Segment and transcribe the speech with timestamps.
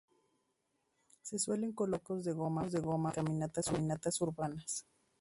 [1.21, 3.63] Se suelen colocar tacos de goma para las
[4.01, 4.87] caminatas urbanas.